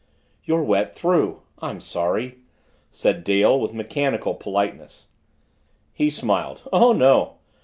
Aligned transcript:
"You're 0.43 0.63
wet 0.63 0.95
through 0.95 1.43
I'm 1.59 1.79
sorry," 1.79 2.39
said 2.91 3.23
Dale 3.23 3.59
with 3.59 3.71
mechanical 3.71 4.33
politeness. 4.33 5.05
He 5.93 6.09
smiled. 6.09 6.67
"Oh, 6.73 6.91
no." 6.91 7.35